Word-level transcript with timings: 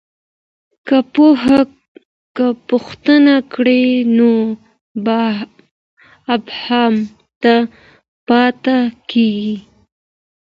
که 2.35 2.47
پوښتنه 2.69 3.35
کېږي 3.53 3.95
نو 4.17 4.31
ابهام 6.33 6.95
نه 7.43 7.55
پاته 8.27 8.77
کېږي. 9.09 9.55